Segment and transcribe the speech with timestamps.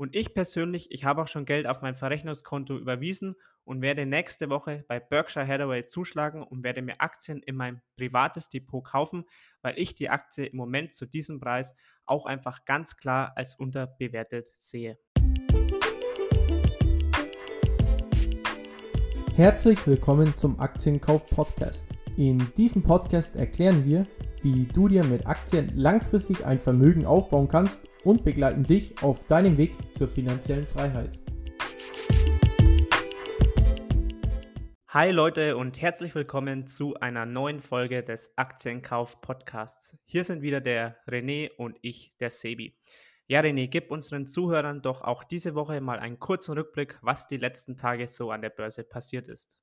[0.00, 4.48] Und ich persönlich, ich habe auch schon Geld auf mein Verrechnungskonto überwiesen und werde nächste
[4.48, 9.26] Woche bei Berkshire Hathaway zuschlagen und werde mir Aktien in mein privates Depot kaufen,
[9.60, 11.76] weil ich die Aktie im Moment zu diesem Preis
[12.06, 14.96] auch einfach ganz klar als unterbewertet sehe.
[19.36, 21.84] Herzlich willkommen zum Aktienkauf Podcast.
[22.16, 24.06] In diesem Podcast erklären wir,
[24.40, 29.56] wie du dir mit Aktien langfristig ein Vermögen aufbauen kannst und begleiten dich auf deinem
[29.58, 31.18] Weg zur finanziellen Freiheit.
[34.88, 39.96] Hi Leute und herzlich willkommen zu einer neuen Folge des Aktienkauf Podcasts.
[40.04, 42.76] Hier sind wieder der René und ich, der Sebi.
[43.28, 47.36] Ja, René, gib unseren Zuhörern doch auch diese Woche mal einen kurzen Rückblick, was die
[47.36, 49.56] letzten Tage so an der Börse passiert ist.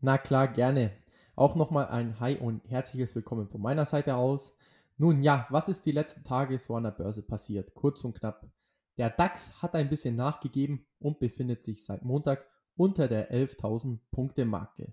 [0.00, 0.96] Na klar, gerne.
[1.36, 4.57] Auch nochmal ein Hi und herzliches Willkommen von meiner Seite aus.
[5.00, 7.72] Nun ja, was ist die letzten Tage so an der Börse passiert?
[7.72, 8.50] Kurz und knapp.
[8.96, 14.44] Der DAX hat ein bisschen nachgegeben und befindet sich seit Montag unter der 11.000 Punkte
[14.44, 14.92] Marke.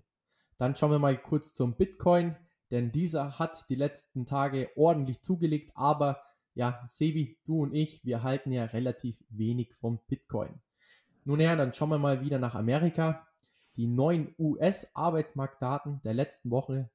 [0.58, 2.36] Dann schauen wir mal kurz zum Bitcoin,
[2.70, 6.22] denn dieser hat die letzten Tage ordentlich zugelegt, aber
[6.54, 10.60] ja, Sebi, du und ich, wir halten ja relativ wenig vom Bitcoin.
[11.24, 13.26] Nun ja, dann schauen wir mal wieder nach Amerika.
[13.74, 16.90] Die neuen US-Arbeitsmarktdaten der letzten Woche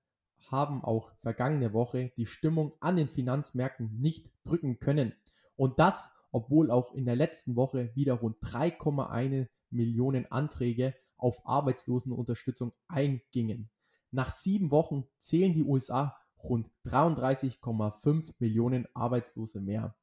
[0.50, 5.14] haben auch vergangene Woche die Stimmung an den Finanzmärkten nicht drücken können.
[5.58, 12.74] Und das, obwohl auch in der letzten Woche wieder rund 3,1 Millionen Anträge auf Arbeitslosenunterstützung
[12.88, 13.70] eingingen.
[14.12, 19.96] Nach sieben Wochen zählen die USA rund 33,5 Millionen Arbeitslose mehr.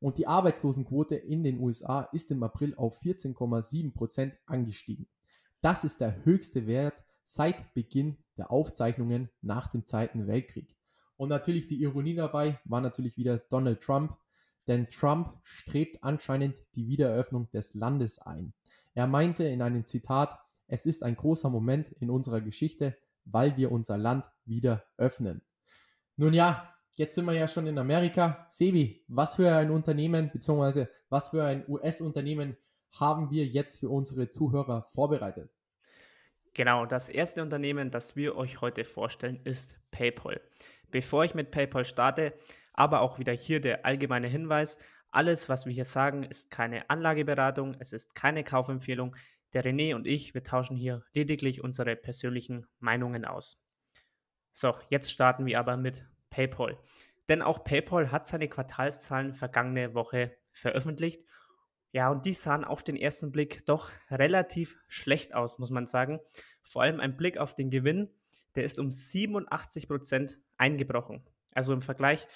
[0.00, 5.08] Und die Arbeitslosenquote in den USA ist im April auf 14,7 Prozent angestiegen.
[5.60, 10.74] Das ist der höchste Wert seit Beginn der Aufzeichnungen nach dem Zweiten Weltkrieg.
[11.16, 14.16] Und natürlich die Ironie dabei war natürlich wieder Donald Trump,
[14.66, 18.54] denn Trump strebt anscheinend die Wiedereröffnung des Landes ein.
[18.94, 23.72] Er meinte in einem Zitat, es ist ein großer Moment in unserer Geschichte, weil wir
[23.72, 25.42] unser Land wieder öffnen.
[26.16, 28.46] Nun ja, jetzt sind wir ja schon in Amerika.
[28.50, 30.86] Sebi, was für ein Unternehmen bzw.
[31.10, 32.56] was für ein US-Unternehmen
[32.92, 35.57] haben wir jetzt für unsere Zuhörer vorbereitet?
[36.54, 40.40] Genau, das erste Unternehmen, das wir euch heute vorstellen, ist PayPal.
[40.90, 42.34] Bevor ich mit PayPal starte,
[42.72, 44.78] aber auch wieder hier der allgemeine Hinweis,
[45.10, 49.16] alles, was wir hier sagen, ist keine Anlageberatung, es ist keine Kaufempfehlung.
[49.54, 53.62] Der René und ich, wir tauschen hier lediglich unsere persönlichen Meinungen aus.
[54.52, 56.78] So, jetzt starten wir aber mit PayPal.
[57.28, 61.22] Denn auch PayPal hat seine Quartalszahlen vergangene Woche veröffentlicht
[61.92, 66.20] ja, und die sahen auf den ersten Blick doch relativ schlecht aus, muss man sagen.
[66.62, 68.10] Vor allem ein Blick auf den Gewinn,
[68.54, 71.22] der ist um 87 Prozent eingebrochen.
[71.54, 72.26] Also im Vergleich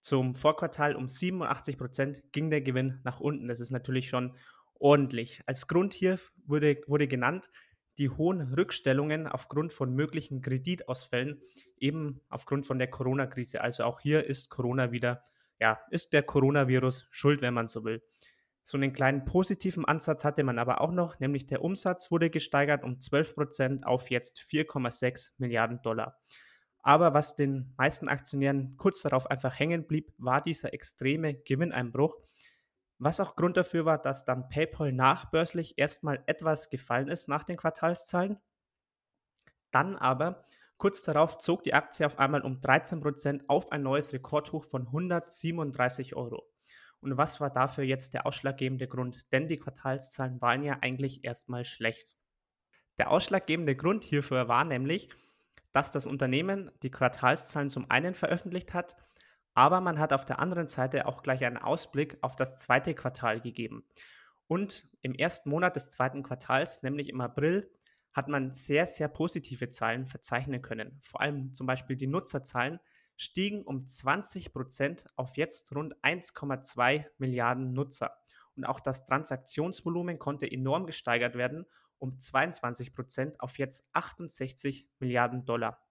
[0.00, 3.48] zum Vorquartal um 87 Prozent ging der Gewinn nach unten.
[3.48, 4.34] Das ist natürlich schon
[4.74, 5.42] ordentlich.
[5.46, 7.48] Als Grund hier wurde, wurde genannt,
[7.98, 11.40] die hohen Rückstellungen aufgrund von möglichen Kreditausfällen,
[11.78, 13.60] eben aufgrund von der Corona-Krise.
[13.60, 15.24] Also auch hier ist Corona wieder,
[15.58, 18.02] ja, ist der Coronavirus schuld, wenn man so will.
[18.68, 22.82] So einen kleinen positiven Ansatz hatte man aber auch noch, nämlich der Umsatz wurde gesteigert
[22.82, 26.18] um 12 Prozent auf jetzt 4,6 Milliarden Dollar.
[26.80, 32.16] Aber was den meisten Aktionären kurz darauf einfach hängen blieb, war dieser extreme Gewinneinbruch,
[32.98, 37.56] was auch Grund dafür war, dass dann PayPal nachbörslich erstmal etwas gefallen ist nach den
[37.56, 38.36] Quartalszahlen.
[39.70, 40.44] Dann aber
[40.76, 44.88] kurz darauf zog die Aktie auf einmal um 13 Prozent auf ein neues Rekordhoch von
[44.88, 46.55] 137 Euro.
[47.00, 49.30] Und was war dafür jetzt der ausschlaggebende Grund?
[49.32, 52.16] Denn die Quartalszahlen waren ja eigentlich erstmal schlecht.
[52.98, 55.08] Der ausschlaggebende Grund hierfür war nämlich,
[55.72, 58.96] dass das Unternehmen die Quartalszahlen zum einen veröffentlicht hat,
[59.54, 63.40] aber man hat auf der anderen Seite auch gleich einen Ausblick auf das zweite Quartal
[63.40, 63.84] gegeben.
[64.48, 67.70] Und im ersten Monat des zweiten Quartals, nämlich im April,
[68.12, 70.98] hat man sehr, sehr positive Zahlen verzeichnen können.
[71.02, 72.80] Vor allem zum Beispiel die Nutzerzahlen
[73.16, 78.16] stiegen um 20 Prozent auf jetzt rund 1,2 Milliarden Nutzer.
[78.54, 81.66] Und auch das Transaktionsvolumen konnte enorm gesteigert werden,
[81.98, 85.82] um 22 Prozent auf jetzt 68 Milliarden Dollar.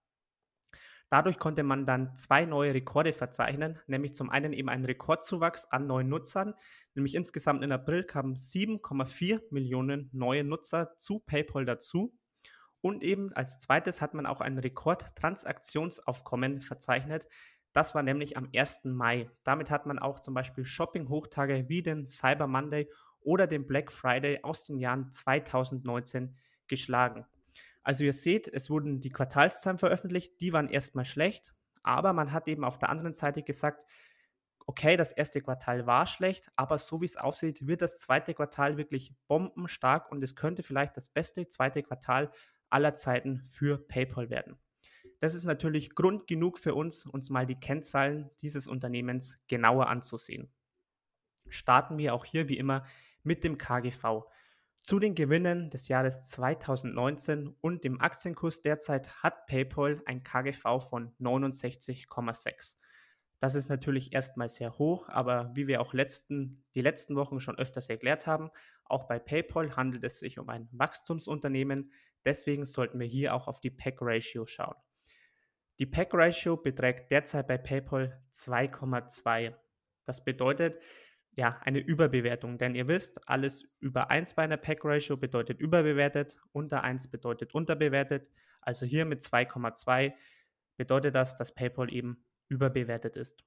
[1.09, 5.85] Dadurch konnte man dann zwei neue Rekorde verzeichnen, nämlich zum einen eben einen Rekordzuwachs an
[5.85, 6.55] neuen Nutzern,
[6.95, 12.17] nämlich insgesamt in April kamen 7,4 Millionen neue Nutzer zu PayPal dazu
[12.85, 17.27] und eben als zweites hat man auch ein Rekordtransaktionsaufkommen verzeichnet.
[17.73, 18.81] Das war nämlich am 1.
[18.83, 19.31] Mai.
[19.43, 22.87] Damit hat man auch zum Beispiel Shopping-Hochtage wie den Cyber Monday
[23.21, 26.37] oder den Black Friday aus den Jahren 2019
[26.67, 27.25] geschlagen.
[27.81, 32.47] Also ihr seht, es wurden die Quartalszahlen veröffentlicht, die waren erstmal schlecht, aber man hat
[32.47, 33.83] eben auf der anderen Seite gesagt,
[34.67, 38.77] okay, das erste Quartal war schlecht, aber so wie es aussieht, wird das zweite Quartal
[38.77, 42.31] wirklich bombenstark und es könnte vielleicht das beste zweite Quartal
[42.69, 44.57] aller Zeiten für PayPal werden.
[45.19, 50.51] Das ist natürlich Grund genug für uns, uns mal die Kennzahlen dieses Unternehmens genauer anzusehen.
[51.47, 52.85] Starten wir auch hier wie immer
[53.23, 54.25] mit dem KGV.
[54.81, 61.15] Zu den Gewinnen des Jahres 2019 und dem Aktienkurs derzeit hat PayPal ein KGV von
[61.19, 62.75] 69,6.
[63.39, 67.57] Das ist natürlich erstmal sehr hoch, aber wie wir auch letzten, die letzten Wochen schon
[67.57, 68.49] öfters erklärt haben,
[68.85, 71.91] auch bei PayPal handelt es sich um ein Wachstumsunternehmen.
[72.25, 74.75] Deswegen sollten wir hier auch auf die PEC Ratio schauen.
[75.79, 79.53] Die PEC Ratio beträgt derzeit bei PayPal 2,2.
[80.05, 80.81] Das bedeutet
[81.33, 86.37] ja eine Überbewertung, denn ihr wisst, alles über 1 bei einer PEC Ratio bedeutet überbewertet,
[86.53, 88.29] unter 1 bedeutet unterbewertet.
[88.61, 90.13] Also hier mit 2,2
[90.77, 93.43] bedeutet das, dass PayPal eben überbewertet ist.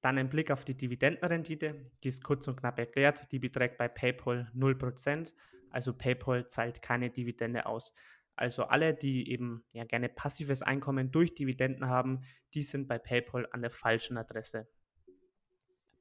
[0.00, 3.88] Dann ein Blick auf die Dividendenrendite, die ist kurz und knapp erklärt, die beträgt bei
[3.88, 5.32] PayPal 0%,
[5.72, 7.94] also PayPal zahlt keine Dividende aus.
[8.34, 12.22] Also alle, die eben ja gerne passives Einkommen durch Dividenden haben,
[12.54, 14.68] die sind bei PayPal an der falschen Adresse.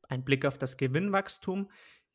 [0.07, 1.69] Ein Blick auf das Gewinnwachstum.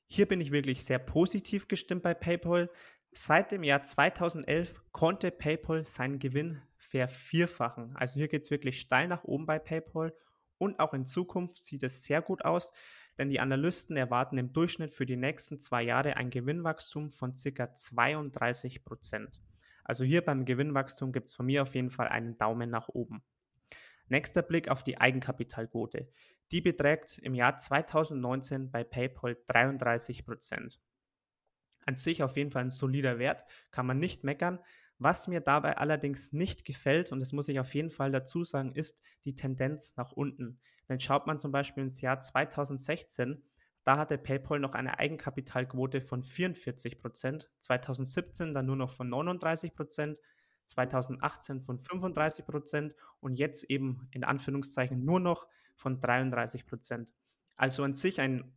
[0.06, 2.70] Hier bin ich wirklich sehr positiv gestimmt bei PayPal.
[3.12, 7.96] Seit dem Jahr 2011 konnte PayPal seinen Gewinn vervierfachen.
[7.96, 10.14] Also hier geht es wirklich steil nach oben bei PayPal
[10.58, 12.72] und auch in Zukunft sieht es sehr gut aus,
[13.18, 17.74] denn die Analysten erwarten im Durchschnitt für die nächsten zwei Jahre ein Gewinnwachstum von ca.
[17.74, 19.40] 32 Prozent.
[19.84, 23.22] Also hier beim Gewinnwachstum gibt es von mir auf jeden Fall einen Daumen nach oben.
[24.08, 26.08] Nächster Blick auf die Eigenkapitalquote.
[26.52, 30.80] Die beträgt im Jahr 2019 bei PayPal 33 Prozent.
[31.84, 34.58] An sich auf jeden Fall ein solider Wert, kann man nicht meckern.
[34.98, 38.72] Was mir dabei allerdings nicht gefällt, und das muss ich auf jeden Fall dazu sagen,
[38.72, 40.58] ist die Tendenz nach unten.
[40.88, 43.42] Denn schaut man zum Beispiel ins Jahr 2016,
[43.84, 49.74] da hatte PayPal noch eine Eigenkapitalquote von 44 Prozent, 2017 dann nur noch von 39
[49.74, 50.18] Prozent,
[50.64, 55.46] 2018 von 35 Prozent und jetzt eben in Anführungszeichen nur noch
[55.76, 57.08] von 33 Prozent.
[57.54, 58.56] Also an sich ein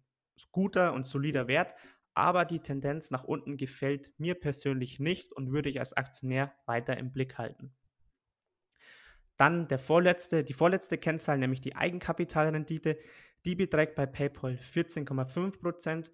[0.51, 1.75] guter und solider Wert,
[2.14, 6.98] aber die Tendenz nach unten gefällt mir persönlich nicht und würde ich als Aktionär weiter
[6.98, 7.74] im Blick halten.
[9.38, 12.98] Dann der vorletzte, die vorletzte Kennzahl, nämlich die Eigenkapitalrendite,
[13.46, 16.12] die beträgt bei PayPal 14,5%.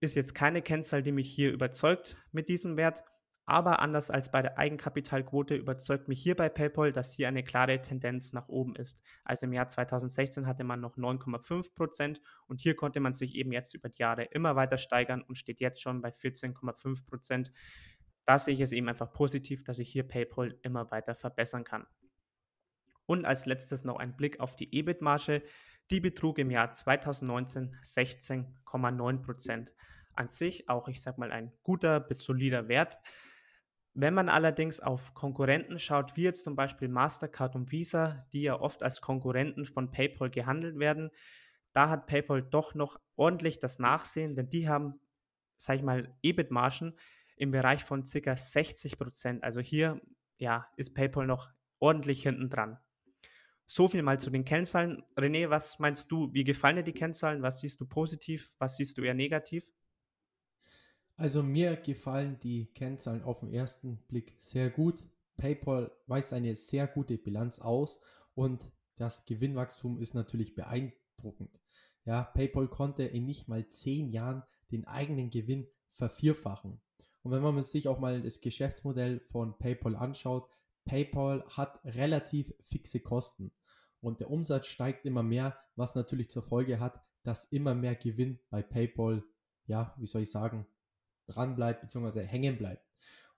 [0.00, 3.02] Ist jetzt keine Kennzahl, die mich hier überzeugt mit diesem Wert,
[3.48, 7.80] aber anders als bei der Eigenkapitalquote überzeugt mich hier bei PayPal, dass hier eine klare
[7.80, 9.00] Tendenz nach oben ist.
[9.24, 13.50] Also im Jahr 2016 hatte man noch 9,5 Prozent und hier konnte man sich eben
[13.50, 17.50] jetzt über die Jahre immer weiter steigern und steht jetzt schon bei 14,5 Prozent.
[18.26, 21.86] Da sehe ich es eben einfach positiv, dass ich hier PayPal immer weiter verbessern kann.
[23.06, 25.42] Und als letztes noch ein Blick auf die EBIT-Marge.
[25.90, 29.72] Die betrug im Jahr 2019 16,9 Prozent.
[30.14, 32.98] An sich auch, ich sage mal, ein guter bis solider Wert.
[33.94, 38.60] Wenn man allerdings auf Konkurrenten schaut, wie jetzt zum Beispiel Mastercard und Visa, die ja
[38.60, 41.10] oft als Konkurrenten von PayPal gehandelt werden,
[41.72, 45.00] da hat PayPal doch noch ordentlich das Nachsehen, denn die haben,
[45.56, 46.96] sag ich mal, EBIT-Margen
[47.36, 48.36] im Bereich von ca.
[48.36, 49.44] 60 Prozent.
[49.44, 50.00] Also hier
[50.38, 52.78] ja, ist PayPal noch ordentlich hinten dran.
[53.66, 55.04] So viel mal zu den Kennzahlen.
[55.16, 56.32] René, was meinst du?
[56.32, 57.42] Wie gefallen dir die Kennzahlen?
[57.42, 58.54] Was siehst du positiv?
[58.58, 59.70] Was siehst du eher negativ?
[61.18, 65.02] Also mir gefallen die Kennzahlen auf den ersten Blick sehr gut.
[65.36, 67.98] PayPal weist eine sehr gute Bilanz aus
[68.36, 71.60] und das Gewinnwachstum ist natürlich beeindruckend.
[72.04, 76.80] Ja, PayPal konnte in nicht mal zehn Jahren den eigenen Gewinn vervierfachen.
[77.22, 80.48] Und wenn man sich auch mal das Geschäftsmodell von PayPal anschaut,
[80.84, 83.50] PayPal hat relativ fixe Kosten
[84.00, 88.38] und der Umsatz steigt immer mehr, was natürlich zur Folge hat, dass immer mehr Gewinn
[88.50, 89.24] bei PayPal,
[89.66, 90.64] ja, wie soll ich sagen,
[91.28, 92.22] dran bleibt bzw.
[92.22, 92.84] hängen bleibt.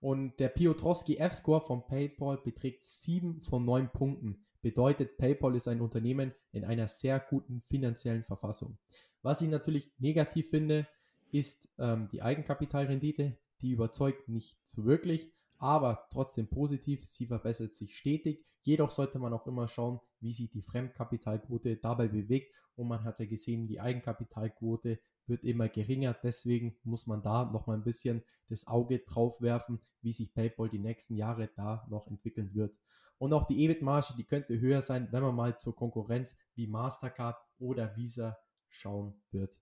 [0.01, 4.47] Und der Piotrowski F-Score von PayPal beträgt 7 von 9 Punkten.
[4.63, 8.79] Bedeutet, PayPal ist ein Unternehmen in einer sehr guten finanziellen Verfassung.
[9.23, 10.87] Was ich natürlich negativ finde,
[11.31, 13.37] ist ähm, die Eigenkapitalrendite.
[13.61, 17.05] Die überzeugt nicht so wirklich, aber trotzdem positiv.
[17.05, 18.45] Sie verbessert sich stetig.
[18.63, 22.55] Jedoch sollte man auch immer schauen, wie sich die Fremdkapitalquote dabei bewegt.
[22.75, 26.15] Und man hat ja gesehen, die Eigenkapitalquote wird immer geringer.
[26.23, 30.69] Deswegen muss man da noch mal ein bisschen das Auge drauf werfen, wie sich PayPal
[30.69, 32.77] die nächsten Jahre da noch entwickeln wird.
[33.17, 37.37] Und auch die EBIT-Marge, die könnte höher sein, wenn man mal zur Konkurrenz wie Mastercard
[37.59, 39.55] oder Visa schauen wird.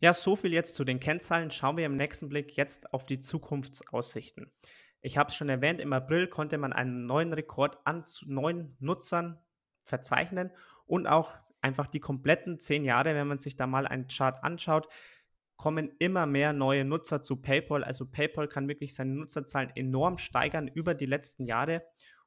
[0.00, 1.50] Ja, so viel jetzt zu den Kennzahlen.
[1.50, 4.52] Schauen wir im nächsten Blick jetzt auf die Zukunftsaussichten.
[5.00, 9.40] Ich habe es schon erwähnt, im April konnte man einen neuen Rekord an neuen Nutzern
[9.82, 10.50] verzeichnen
[10.86, 14.88] und auch einfach die kompletten zehn Jahre, wenn man sich da mal einen Chart anschaut,
[15.56, 17.82] kommen immer mehr neue Nutzer zu PayPal.
[17.82, 21.84] Also PayPal kann wirklich seine Nutzerzahlen enorm steigern über die letzten Jahre.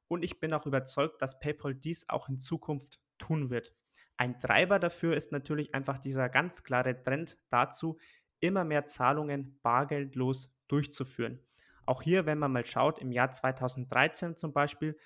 [0.08, 3.74] Und ich bin auch überzeugt, dass PayPal dies auch in Zukunft tun wird.
[4.18, 7.98] Ein Treiber dafür ist natürlich einfach dieser ganz klare Trend dazu,
[8.42, 11.40] immer mehr Zahlungen bargeldlos durchzuführen.
[11.86, 14.98] Auch hier, wenn man mal schaut, im Jahr 2013 zum Beispiel,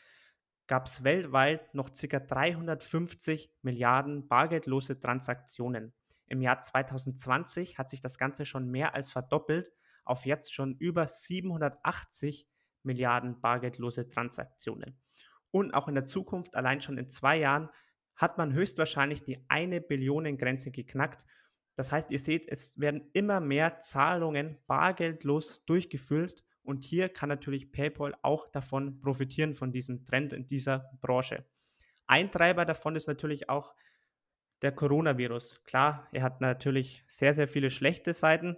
[0.68, 2.20] gab es weltweit noch ca.
[2.20, 5.94] 350 Milliarden bargeldlose Transaktionen.
[6.28, 9.72] Im Jahr 2020 hat sich das Ganze schon mehr als verdoppelt
[10.06, 12.48] auf jetzt schon über 780
[12.84, 15.00] Milliarden bargeldlose Transaktionen.
[15.52, 17.70] Und auch in der Zukunft, allein schon in zwei Jahren,
[18.16, 21.26] hat man höchstwahrscheinlich die eine Billionen Grenze geknackt.
[21.76, 27.72] Das heißt, ihr seht, es werden immer mehr Zahlungen bargeldlos durchgeführt und hier kann natürlich
[27.72, 31.46] PayPal auch davon profitieren, von diesem Trend in dieser Branche.
[32.08, 33.76] Ein Treiber davon ist natürlich auch
[34.62, 35.64] der Coronavirus.
[35.64, 38.58] Klar, er hat natürlich sehr, sehr viele schlechte Seiten,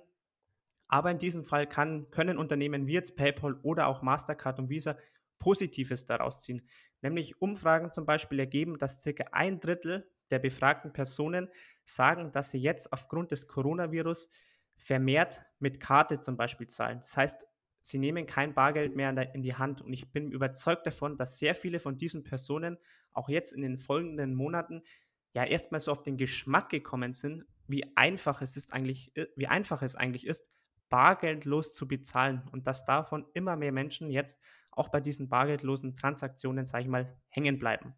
[0.87, 4.97] aber in diesem Fall kann, können Unternehmen wie jetzt PayPal oder auch Mastercard und Visa
[5.37, 6.67] Positives daraus ziehen.
[7.01, 11.49] Nämlich Umfragen zum Beispiel ergeben, dass circa ein Drittel der befragten Personen
[11.83, 14.29] sagen, dass sie jetzt aufgrund des Coronavirus
[14.75, 16.99] vermehrt mit Karte zum Beispiel zahlen.
[17.01, 17.45] Das heißt,
[17.81, 19.81] sie nehmen kein Bargeld mehr in die Hand.
[19.81, 22.77] Und ich bin überzeugt davon, dass sehr viele von diesen Personen
[23.11, 24.83] auch jetzt in den folgenden Monaten
[25.33, 29.81] ja erstmal so auf den Geschmack gekommen sind, wie einfach es ist eigentlich, wie einfach
[29.81, 30.49] es eigentlich ist,
[30.89, 32.47] bargeldlos zu bezahlen.
[32.51, 34.41] Und dass davon immer mehr Menschen jetzt
[34.71, 37.93] auch bei diesen bargeldlosen Transaktionen, sage ich mal, hängen bleiben.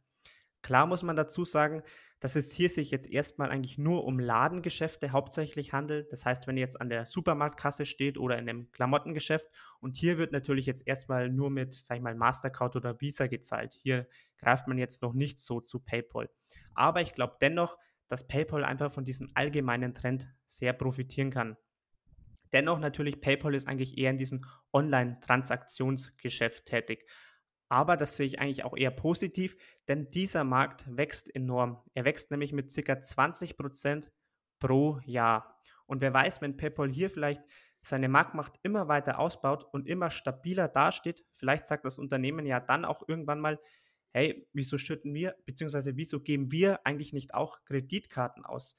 [0.62, 1.84] Klar muss man dazu sagen,
[2.20, 6.12] dass es hier sich jetzt erstmal eigentlich nur um Ladengeschäfte hauptsächlich handelt.
[6.12, 9.50] Das heißt, wenn ihr jetzt an der Supermarktkasse steht oder in einem Klamottengeschäft
[9.80, 13.74] und hier wird natürlich jetzt erstmal nur mit, sag ich mal, Mastercard oder Visa gezahlt.
[13.82, 16.30] Hier greift man jetzt noch nicht so zu PayPal.
[16.74, 17.78] Aber ich glaube dennoch,
[18.10, 21.56] dass PayPal einfach von diesem allgemeinen Trend sehr profitieren kann.
[22.52, 24.42] Dennoch natürlich, PayPal ist eigentlich eher in diesem
[24.74, 27.08] Online-Transaktionsgeschäft tätig.
[27.70, 29.56] Aber das sehe ich eigentlich auch eher positiv,
[29.88, 31.82] denn dieser Markt wächst enorm.
[31.94, 32.94] Er wächst nämlich mit ca.
[32.94, 34.10] 20%
[34.60, 35.56] pro Jahr.
[35.86, 37.44] Und wer weiß, wenn PayPal hier vielleicht
[37.82, 42.86] seine Marktmacht immer weiter ausbaut und immer stabiler dasteht, vielleicht sagt das Unternehmen ja dann
[42.86, 43.60] auch irgendwann mal,
[44.12, 48.76] hey, wieso schütten wir, beziehungsweise wieso geben wir eigentlich nicht auch Kreditkarten aus?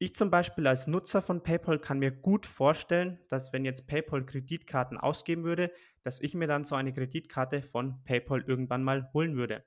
[0.00, 4.24] Ich zum Beispiel als Nutzer von PayPal kann mir gut vorstellen, dass wenn jetzt PayPal
[4.24, 5.72] Kreditkarten ausgeben würde,
[6.04, 9.64] dass ich mir dann so eine Kreditkarte von PayPal irgendwann mal holen würde.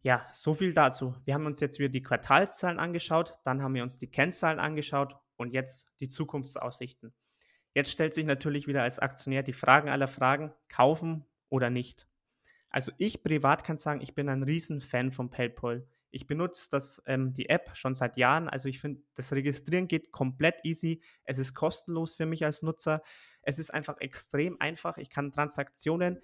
[0.00, 1.14] Ja, so viel dazu.
[1.26, 5.16] Wir haben uns jetzt wieder die Quartalszahlen angeschaut, dann haben wir uns die Kennzahlen angeschaut
[5.36, 7.12] und jetzt die Zukunftsaussichten.
[7.74, 12.08] Jetzt stellt sich natürlich wieder als Aktionär die Fragen aller Fragen, kaufen oder nicht.
[12.70, 15.86] Also ich privat kann sagen, ich bin ein Riesenfan von PayPal.
[16.12, 18.48] Ich benutze das, ähm, die App schon seit Jahren.
[18.48, 21.02] Also ich finde, das Registrieren geht komplett easy.
[21.24, 23.02] Es ist kostenlos für mich als Nutzer.
[23.42, 24.98] Es ist einfach extrem einfach.
[24.98, 26.20] Ich kann Transaktionen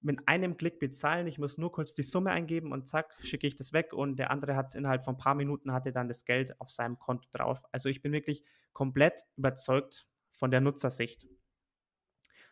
[0.00, 1.26] mit einem Klick bezahlen.
[1.26, 4.30] Ich muss nur kurz die Summe eingeben und zack, schicke ich das weg und der
[4.30, 7.28] andere hat es innerhalb von ein paar Minuten, hatte dann das Geld auf seinem Konto
[7.32, 7.62] drauf.
[7.72, 11.26] Also ich bin wirklich komplett überzeugt von der Nutzersicht.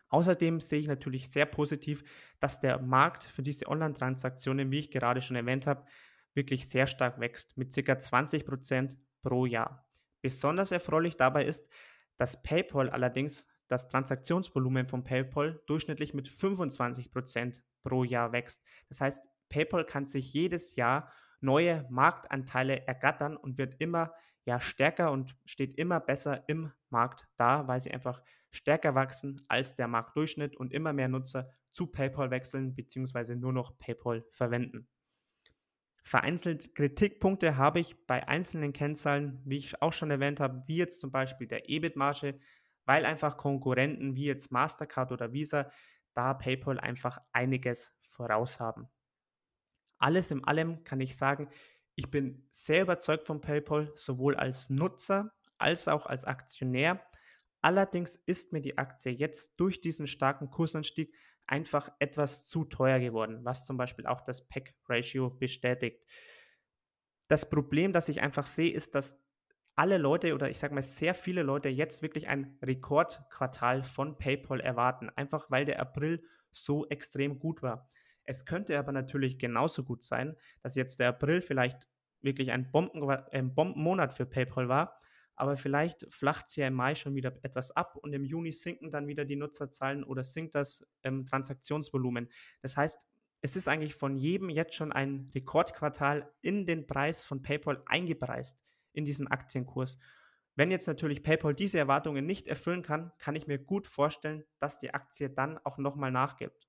[0.09, 2.03] Außerdem sehe ich natürlich sehr positiv,
[2.39, 5.85] dass der Markt für diese Online-Transaktionen, wie ich gerade schon erwähnt habe,
[6.33, 7.93] wirklich sehr stark wächst, mit ca.
[7.93, 9.87] 20% pro Jahr.
[10.21, 11.67] Besonders erfreulich dabei ist,
[12.17, 18.63] dass PayPal allerdings das Transaktionsvolumen von PayPal durchschnittlich mit 25% pro Jahr wächst.
[18.89, 24.13] Das heißt, PayPal kann sich jedes Jahr neue Marktanteile ergattern und wird immer
[24.45, 29.75] ja, stärker und steht immer besser im Markt da, weil sie einfach stärker wachsen als
[29.75, 33.35] der Marktdurchschnitt und immer mehr Nutzer zu PayPal wechseln bzw.
[33.35, 34.87] nur noch PayPal verwenden.
[36.03, 40.99] Vereinzelt Kritikpunkte habe ich bei einzelnen Kennzahlen, wie ich auch schon erwähnt habe, wie jetzt
[40.99, 42.39] zum Beispiel der EBIT-Marge,
[42.85, 45.71] weil einfach Konkurrenten wie jetzt Mastercard oder Visa
[46.13, 48.89] da PayPal einfach einiges voraus haben.
[49.97, 51.49] Alles in allem kann ich sagen,
[51.95, 56.99] ich bin sehr überzeugt von PayPal, sowohl als Nutzer als auch als Aktionär.
[57.61, 61.13] Allerdings ist mir die Aktie jetzt durch diesen starken Kursanstieg
[61.45, 66.01] einfach etwas zu teuer geworden, was zum Beispiel auch das PEC-Ratio bestätigt.
[67.27, 69.21] Das Problem, das ich einfach sehe, ist, dass
[69.75, 74.59] alle Leute oder ich sage mal sehr viele Leute jetzt wirklich ein Rekordquartal von PayPal
[74.59, 77.87] erwarten, einfach weil der April so extrem gut war.
[78.23, 81.87] Es könnte aber natürlich genauso gut sein, dass jetzt der April vielleicht
[82.21, 85.01] wirklich ein, Bomben, ein Bombenmonat für PayPal war
[85.35, 88.91] aber vielleicht flacht es ja im Mai schon wieder etwas ab und im Juni sinken
[88.91, 92.29] dann wieder die Nutzerzahlen oder sinkt das ähm, Transaktionsvolumen.
[92.61, 93.07] Das heißt,
[93.41, 98.61] es ist eigentlich von jedem jetzt schon ein Rekordquartal in den Preis von PayPal eingepreist,
[98.93, 99.97] in diesen Aktienkurs.
[100.55, 104.79] Wenn jetzt natürlich PayPal diese Erwartungen nicht erfüllen kann, kann ich mir gut vorstellen, dass
[104.79, 106.67] die Aktie dann auch nochmal nachgibt.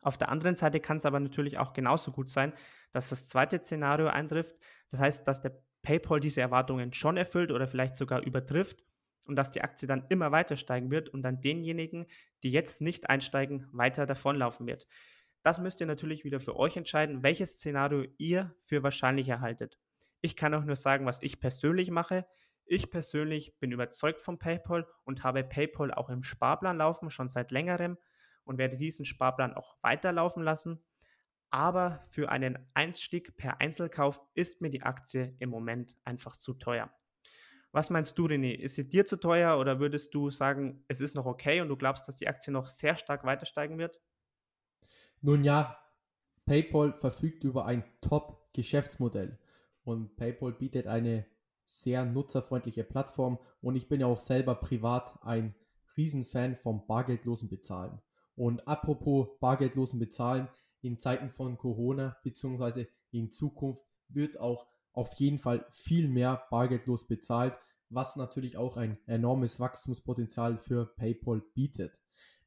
[0.00, 2.52] Auf der anderen Seite kann es aber natürlich auch genauso gut sein,
[2.92, 4.54] dass das zweite Szenario eintrifft.
[4.90, 8.84] Das heißt, dass der PayPal diese Erwartungen schon erfüllt oder vielleicht sogar übertrifft
[9.24, 12.04] und dass die Aktie dann immer weiter steigen wird und dann denjenigen,
[12.42, 14.86] die jetzt nicht einsteigen, weiter davonlaufen wird.
[15.42, 19.78] Das müsst ihr natürlich wieder für euch entscheiden, welches Szenario ihr für wahrscheinlich erhaltet.
[20.20, 22.26] Ich kann auch nur sagen, was ich persönlich mache.
[22.66, 27.50] Ich persönlich bin überzeugt von PayPal und habe PayPal auch im Sparplan laufen, schon seit
[27.50, 27.96] längerem
[28.44, 30.84] und werde diesen Sparplan auch weiterlaufen lassen.
[31.50, 36.92] Aber für einen Einstieg per Einzelkauf ist mir die Aktie im Moment einfach zu teuer.
[37.72, 38.54] Was meinst du, René?
[38.54, 41.76] Ist sie dir zu teuer oder würdest du sagen, es ist noch okay und du
[41.76, 44.00] glaubst, dass die Aktie noch sehr stark weiter steigen wird?
[45.20, 45.78] Nun ja,
[46.46, 49.38] PayPal verfügt über ein Top-Geschäftsmodell
[49.84, 51.26] und PayPal bietet eine
[51.64, 55.54] sehr nutzerfreundliche Plattform und ich bin ja auch selber privat ein
[55.96, 58.00] Riesenfan vom bargeldlosen Bezahlen.
[58.34, 60.48] Und apropos bargeldlosen Bezahlen,
[60.82, 62.86] in Zeiten von Corona bzw.
[63.10, 67.56] in Zukunft wird auch auf jeden Fall viel mehr bargeldlos bezahlt,
[67.90, 71.98] was natürlich auch ein enormes Wachstumspotenzial für PayPal bietet.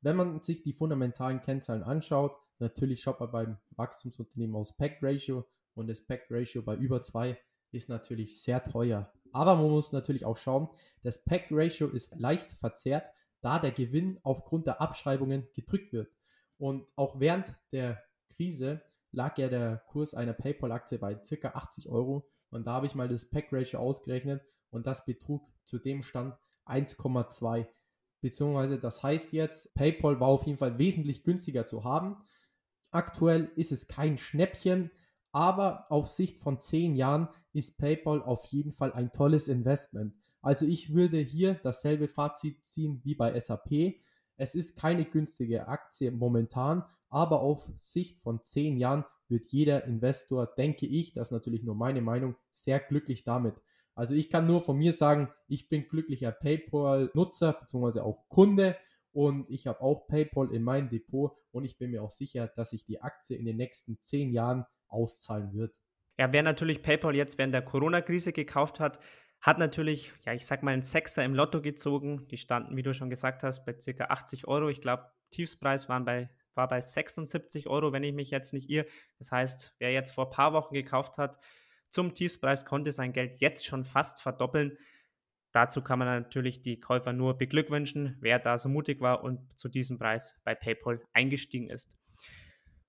[0.01, 5.45] Wenn man sich die fundamentalen Kennzahlen anschaut, natürlich schaut man beim Wachstumsunternehmen aus Pack Ratio
[5.73, 7.37] und das Pack Ratio bei über 2
[7.71, 9.11] ist natürlich sehr teuer.
[9.31, 10.67] Aber man muss natürlich auch schauen,
[11.03, 13.05] das Pack Ratio ist leicht verzerrt,
[13.41, 16.11] da der Gewinn aufgrund der Abschreibungen gedrückt wird.
[16.57, 18.03] Und auch während der
[18.41, 18.81] Krise
[19.11, 21.49] lag ja der Kurs einer PayPal-Aktie bei ca.
[21.49, 22.27] 80 Euro.
[22.49, 26.33] Und da habe ich mal das Pack-Ratio ausgerechnet und das betrug zu dem Stand
[26.65, 27.67] 1,2.
[28.21, 32.17] Beziehungsweise das heißt jetzt, PayPal war auf jeden Fall wesentlich günstiger zu haben.
[32.89, 34.89] Aktuell ist es kein Schnäppchen,
[35.31, 40.15] aber auf Sicht von 10 Jahren ist PayPal auf jeden Fall ein tolles Investment.
[40.41, 44.01] Also ich würde hier dasselbe Fazit ziehen wie bei SAP.
[44.35, 50.47] Es ist keine günstige Aktie momentan, aber auf Sicht von 10 Jahren wird jeder Investor,
[50.57, 53.55] denke ich, das ist natürlich nur meine Meinung, sehr glücklich damit.
[53.93, 57.99] Also ich kann nur von mir sagen, ich bin glücklicher PayPal-Nutzer bzw.
[57.99, 58.77] auch Kunde
[59.11, 62.71] und ich habe auch PayPal in meinem Depot und ich bin mir auch sicher, dass
[62.71, 65.75] sich die Aktie in den nächsten 10 Jahren auszahlen wird.
[66.17, 68.99] Ja, wer natürlich PayPal jetzt während der Corona-Krise gekauft hat,
[69.41, 72.27] hat natürlich, ja, ich sag mal, einen Sechser im Lotto gezogen.
[72.29, 74.05] Die standen, wie du schon gesagt hast, bei ca.
[74.05, 74.69] 80 Euro.
[74.69, 78.87] Ich glaube, Tiefspreis waren bei, war bei 76 Euro, wenn ich mich jetzt nicht irre.
[79.17, 81.39] Das heißt, wer jetzt vor ein paar Wochen gekauft hat,
[81.89, 84.77] zum Tiefspreis konnte sein Geld jetzt schon fast verdoppeln.
[85.51, 89.67] Dazu kann man natürlich die Käufer nur beglückwünschen, wer da so mutig war und zu
[89.67, 91.97] diesem Preis bei PayPal eingestiegen ist.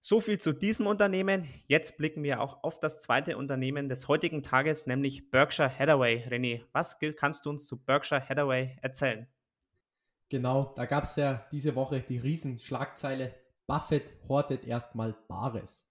[0.01, 1.49] So viel zu diesem Unternehmen.
[1.67, 6.25] Jetzt blicken wir auch auf das zweite Unternehmen des heutigen Tages, nämlich Berkshire Hathaway.
[6.29, 9.29] René, was kannst du uns zu Berkshire Hathaway erzählen?
[10.29, 13.35] Genau, da gab es ja diese Woche die Riesenschlagzeile,
[13.67, 15.87] Buffett hortet erstmal Bares.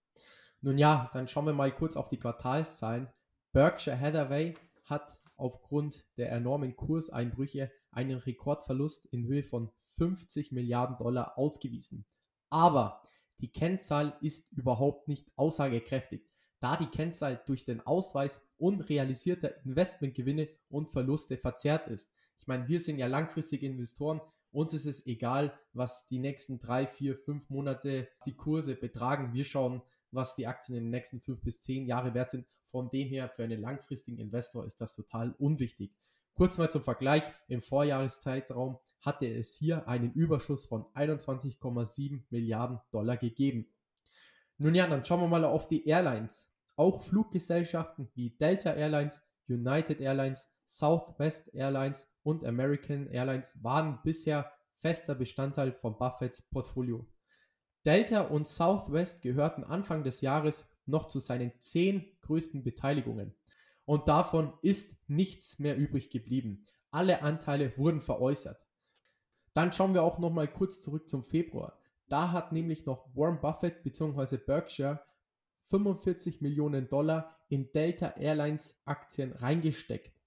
[0.61, 3.09] Nun ja, dann schauen wir mal kurz auf die Quartalszahlen.
[3.51, 4.55] Berkshire Hathaway
[4.85, 12.05] hat aufgrund der enormen Kurseinbrüche einen Rekordverlust in Höhe von 50 Milliarden Dollar ausgewiesen.
[12.49, 13.01] Aber
[13.39, 16.29] die Kennzahl ist überhaupt nicht aussagekräftig,
[16.59, 22.11] da die Kennzahl durch den Ausweis unrealisierter Investmentgewinne und Verluste verzerrt ist.
[22.37, 26.85] Ich meine, wir sind ja langfristige Investoren, uns ist es egal, was die nächsten drei,
[26.85, 29.33] vier, fünf Monate die Kurse betragen.
[29.33, 32.45] Wir schauen, was die Aktien in den nächsten fünf bis zehn Jahre wert sind.
[32.63, 35.93] Von dem her, für einen langfristigen Investor ist das total unwichtig.
[36.33, 43.17] Kurz mal zum Vergleich, im Vorjahreszeitraum hatte es hier einen Überschuss von 21,7 Milliarden Dollar
[43.17, 43.67] gegeben.
[44.57, 46.49] Nun ja, dann schauen wir mal auf die Airlines.
[46.75, 55.15] Auch Fluggesellschaften wie Delta Airlines, United Airlines, Southwest Airlines und American Airlines waren bisher fester
[55.15, 57.05] Bestandteil von Buffetts Portfolio.
[57.85, 63.35] Delta und Southwest gehörten Anfang des Jahres noch zu seinen zehn größten Beteiligungen.
[63.83, 66.65] Und davon ist nichts mehr übrig geblieben.
[66.89, 68.65] Alle Anteile wurden veräußert.
[69.53, 71.77] Dann schauen wir auch noch mal kurz zurück zum Februar.
[72.07, 74.37] Da hat nämlich noch Warren Buffett bzw.
[74.37, 75.01] Berkshire
[75.63, 80.20] 45 Millionen Dollar in Delta Airlines Aktien reingesteckt.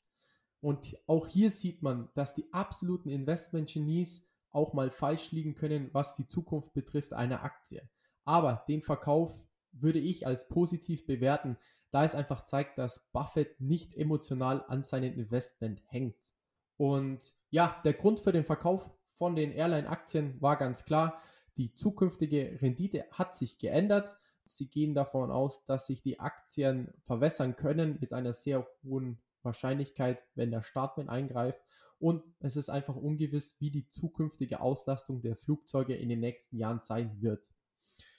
[0.65, 6.15] Und auch hier sieht man, dass die absoluten Investment-Genies auch mal falsch liegen können, was
[6.15, 7.87] die Zukunft betrifft einer Aktie.
[8.25, 11.59] Aber den Verkauf würde ich als positiv bewerten,
[11.91, 16.33] da es einfach zeigt, dass Buffett nicht emotional an seinem Investment hängt.
[16.79, 21.21] Und ja, der Grund für den Verkauf von den Airline-Aktien war ganz klar.
[21.59, 24.17] Die zukünftige Rendite hat sich geändert.
[24.45, 30.23] Sie gehen davon aus, dass sich die Aktien verwässern können mit einer sehr hohen Wahrscheinlichkeit,
[30.35, 31.63] wenn der Staat eingreift.
[31.99, 36.81] Und es ist einfach ungewiss, wie die zukünftige Auslastung der Flugzeuge in den nächsten Jahren
[36.81, 37.53] sein wird.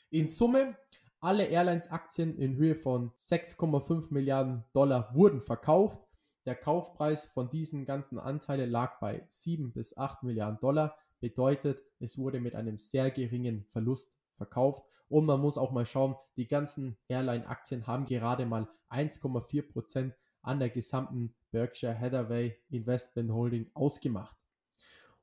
[0.09, 0.77] In Summe,
[1.19, 6.07] alle Airlines-Aktien in Höhe von 6,5 Milliarden Dollar wurden verkauft.
[6.45, 10.97] Der Kaufpreis von diesen ganzen Anteilen lag bei 7 bis 8 Milliarden Dollar.
[11.19, 14.83] Bedeutet, es wurde mit einem sehr geringen Verlust verkauft.
[15.07, 20.59] Und man muss auch mal schauen, die ganzen Airline-Aktien haben gerade mal 1,4 Prozent an
[20.59, 24.35] der gesamten Berkshire Hathaway Investment Holding ausgemacht.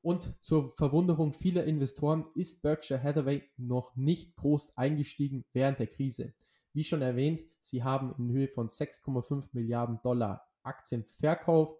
[0.01, 6.33] Und zur Verwunderung vieler Investoren ist Berkshire Hathaway noch nicht groß eingestiegen während der Krise.
[6.73, 11.77] Wie schon erwähnt, sie haben in Höhe von 6,5 Milliarden Dollar Aktien verkauft.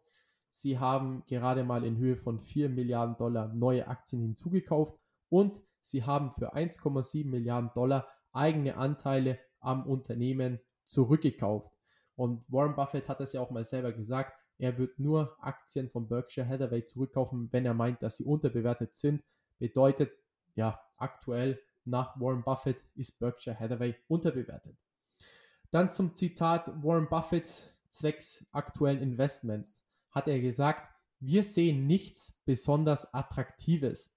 [0.52, 4.96] Sie haben gerade mal in Höhe von 4 Milliarden Dollar neue Aktien hinzugekauft
[5.30, 11.73] und sie haben für 1,7 Milliarden Dollar eigene Anteile am Unternehmen zurückgekauft.
[12.16, 16.08] Und Warren Buffett hat es ja auch mal selber gesagt, er wird nur Aktien von
[16.08, 19.24] Berkshire Hathaway zurückkaufen, wenn er meint, dass sie unterbewertet sind.
[19.60, 20.12] Bedeutet,
[20.56, 24.78] ja, aktuell nach Warren Buffett ist Berkshire Hathaway unterbewertet.
[25.72, 33.14] Dann zum Zitat Warren Buffetts zwecks aktuellen Investments hat er gesagt, wir sehen nichts besonders
[33.14, 34.12] Attraktives.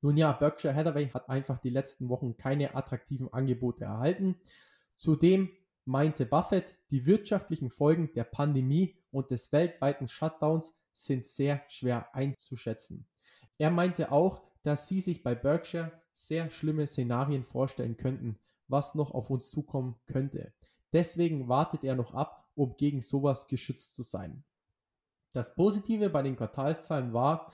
[0.00, 4.36] Nun ja, Berkshire Hathaway hat einfach die letzten Wochen keine attraktiven Angebote erhalten.
[4.96, 5.50] Zudem
[5.88, 13.06] meinte Buffett, die wirtschaftlichen Folgen der Pandemie und des weltweiten Shutdowns sind sehr schwer einzuschätzen.
[13.56, 19.12] Er meinte auch, dass sie sich bei Berkshire sehr schlimme Szenarien vorstellen könnten, was noch
[19.12, 20.52] auf uns zukommen könnte.
[20.92, 24.44] Deswegen wartet er noch ab, um gegen sowas geschützt zu sein.
[25.32, 27.50] Das Positive bei den Quartalszahlen war,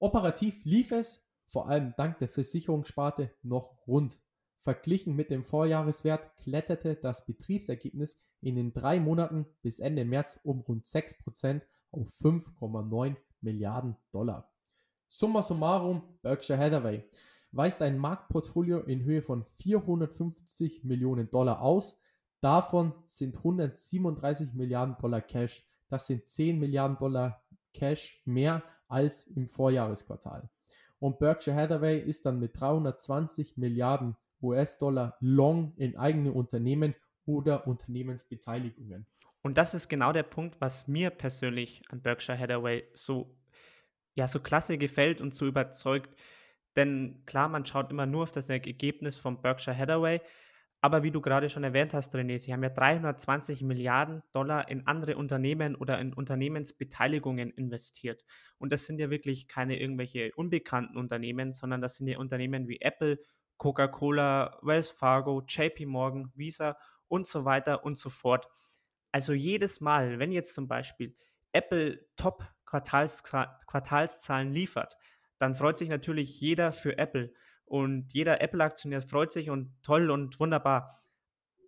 [0.00, 4.20] operativ lief es, vor allem dank der Versicherungssparte, noch rund.
[4.66, 10.58] Verglichen mit dem Vorjahreswert kletterte das Betriebsergebnis in den drei Monaten bis Ende März um
[10.62, 11.60] rund 6%
[11.92, 14.50] auf 5,9 Milliarden Dollar.
[15.08, 17.04] Summa summarum, Berkshire Hathaway
[17.52, 21.96] weist ein Marktportfolio in Höhe von 450 Millionen Dollar aus.
[22.40, 25.64] Davon sind 137 Milliarden Dollar Cash.
[25.88, 27.40] Das sind 10 Milliarden Dollar
[27.72, 30.50] Cash mehr als im Vorjahresquartal.
[30.98, 36.94] Und Berkshire Hathaway ist dann mit 320 Milliarden US-Dollar long in eigene Unternehmen
[37.24, 39.06] oder Unternehmensbeteiligungen.
[39.42, 43.36] Und das ist genau der Punkt, was mir persönlich an Berkshire Hathaway so,
[44.14, 46.18] ja, so klasse gefällt und so überzeugt.
[46.74, 50.20] Denn klar, man schaut immer nur auf das Ergebnis von Berkshire Hathaway.
[50.80, 54.86] Aber wie du gerade schon erwähnt hast, René, sie haben ja 320 Milliarden Dollar in
[54.86, 58.24] andere Unternehmen oder in Unternehmensbeteiligungen investiert.
[58.58, 62.80] Und das sind ja wirklich keine irgendwelche unbekannten Unternehmen, sondern das sind ja Unternehmen wie
[62.80, 63.18] Apple,
[63.56, 66.76] Coca-Cola, Wells Fargo, JP Morgan, Visa
[67.08, 68.48] und so weiter und so fort.
[69.12, 71.16] Also jedes Mal, wenn jetzt zum Beispiel
[71.52, 74.96] Apple Top-Quartalszahlen liefert,
[75.38, 77.32] dann freut sich natürlich jeder für Apple
[77.64, 80.94] und jeder Apple-Aktionär freut sich und toll und wunderbar.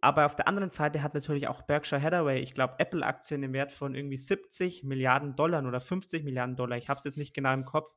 [0.01, 3.72] Aber auf der anderen Seite hat natürlich auch Berkshire Hathaway, ich glaube, Apple-Aktien im Wert
[3.72, 6.79] von irgendwie 70 Milliarden Dollar oder 50 Milliarden Dollar.
[6.79, 7.92] Ich habe es jetzt nicht genau im Kopf.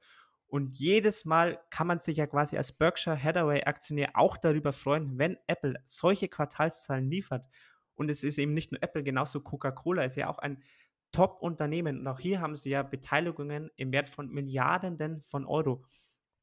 [0.52, 5.18] Und jedes Mal kann man sich ja quasi als Berkshire Hathaway Aktionär auch darüber freuen,
[5.18, 7.48] wenn Apple solche Quartalszahlen liefert.
[7.96, 10.62] Und es ist eben nicht nur Apple, genauso Coca-Cola ist ja auch ein
[11.14, 12.00] Top-Unternehmen.
[12.00, 15.86] Und auch hier haben sie ja Beteiligungen im Wert von Milliarden von Euro.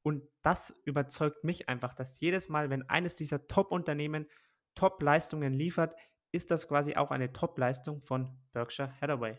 [0.00, 4.26] Und das überzeugt mich einfach, dass jedes Mal, wenn eines dieser Top-Unternehmen
[4.74, 5.94] Top-Leistungen liefert,
[6.32, 9.38] ist das quasi auch eine Top-Leistung von Berkshire Hathaway.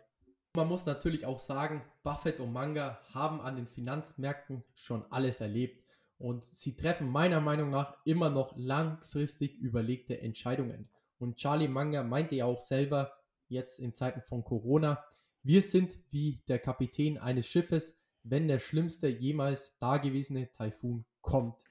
[0.55, 5.83] Man muss natürlich auch sagen, Buffett und Manga haben an den Finanzmärkten schon alles erlebt
[6.17, 10.89] und sie treffen meiner Meinung nach immer noch langfristig überlegte Entscheidungen.
[11.19, 13.13] Und Charlie Manga meinte ja auch selber,
[13.47, 15.03] jetzt in Zeiten von Corona,
[15.43, 21.63] wir sind wie der Kapitän eines Schiffes, wenn der schlimmste jemals dagewesene Taifun kommt.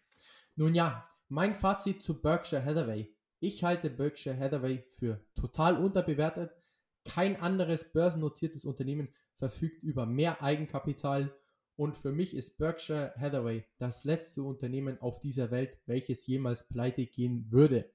[0.55, 3.13] Nun ja, mein Fazit zu Berkshire Hathaway.
[3.41, 6.53] Ich halte Berkshire Hathaway für total unterbewertet
[7.09, 11.35] kein anderes börsennotiertes Unternehmen verfügt über mehr Eigenkapital
[11.77, 17.07] und für mich ist Berkshire Hathaway das letzte Unternehmen auf dieser Welt, welches jemals pleite
[17.07, 17.93] gehen würde.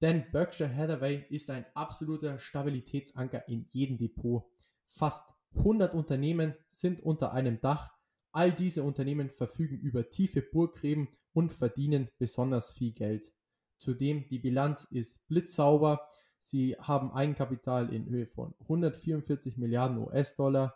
[0.00, 4.50] Denn Berkshire Hathaway ist ein absoluter Stabilitätsanker in jedem Depot.
[4.86, 7.90] Fast 100 Unternehmen sind unter einem Dach.
[8.32, 13.32] All diese Unternehmen verfügen über tiefe Burggräben und verdienen besonders viel Geld.
[13.76, 16.08] Zudem die Bilanz ist blitzsauber.
[16.40, 20.74] Sie haben Eigenkapital in Höhe von 144 Milliarden US-Dollar.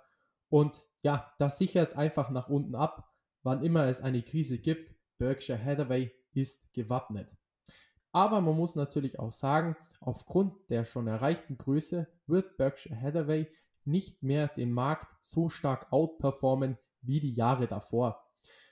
[0.48, 4.94] Und ja, das sichert einfach nach unten ab, wann immer es eine Krise gibt.
[5.18, 7.36] Berkshire Hathaway ist gewappnet.
[8.12, 13.48] Aber man muss natürlich auch sagen, aufgrund der schon erreichten Größe wird Berkshire Hathaway
[13.84, 18.24] nicht mehr den Markt so stark outperformen wie die Jahre davor.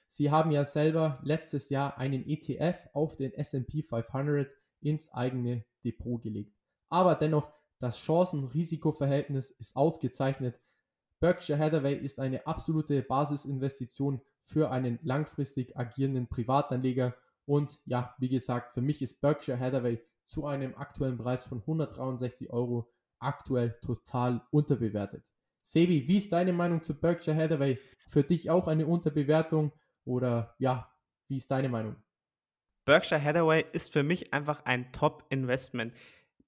[0.07, 4.51] Sie haben ja selber letztes Jahr einen ETF auf den SP 500
[4.81, 6.62] ins eigene Depot gelegt.
[6.93, 10.61] Aber dennoch, das Chancen-Risiko-Verhältnis ist ausgezeichnet.
[11.21, 17.17] Berkshire Hathaway ist eine absolute Basisinvestition für einen langfristig agierenden Privatanleger.
[17.47, 22.51] Und ja, wie gesagt, für mich ist Berkshire Hathaway zu einem aktuellen Preis von 163
[22.51, 25.25] Euro aktuell total unterbewertet.
[25.63, 27.79] Sebi, wie ist deine Meinung zu Berkshire Hathaway?
[28.07, 29.73] Für dich auch eine Unterbewertung
[30.05, 30.93] oder ja,
[31.29, 31.97] wie ist deine Meinung?
[32.85, 35.95] Berkshire Hathaway ist für mich einfach ein Top-Investment.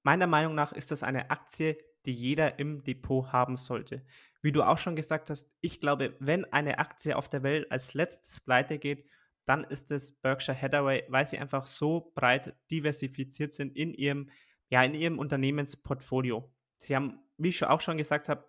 [0.05, 4.05] Meiner Meinung nach ist das eine Aktie, die jeder im Depot haben sollte.
[4.43, 7.95] Wie du auch schon gesagt hast, ich glaube, wenn eine Aktie auf der Welt als
[7.95, 9.07] letztes pleite geht,
[9.47, 14.31] dann ist es Berkshire Hathaway, weil sie einfach so breit diversifiziert sind in ihrem,
[14.69, 16.53] ja, in ihrem Unternehmensportfolio.
[16.77, 18.47] Sie haben, wie ich auch schon gesagt habe,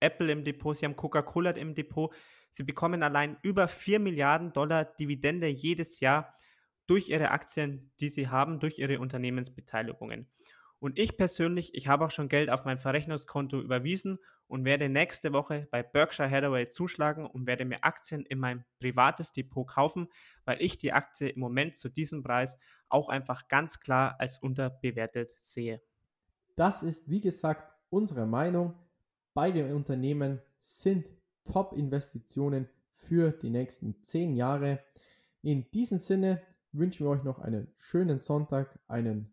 [0.00, 2.14] Apple im Depot, sie haben Coca-Cola im Depot.
[2.50, 6.34] Sie bekommen allein über 4 Milliarden Dollar Dividende jedes Jahr
[6.86, 10.26] durch ihre Aktien, die sie haben, durch ihre Unternehmensbeteiligungen.
[10.80, 15.32] Und ich persönlich, ich habe auch schon Geld auf mein Verrechnungskonto überwiesen und werde nächste
[15.32, 20.08] Woche bei Berkshire Hathaway zuschlagen und werde mir Aktien in mein privates Depot kaufen,
[20.46, 25.32] weil ich die Aktie im Moment zu diesem Preis auch einfach ganz klar als unterbewertet
[25.40, 25.82] sehe.
[26.56, 28.74] Das ist, wie gesagt, unsere Meinung.
[29.34, 31.06] Beide Unternehmen sind
[31.44, 34.80] Top-Investitionen für die nächsten zehn Jahre.
[35.42, 39.32] In diesem Sinne wünschen wir euch noch einen schönen Sonntag, einen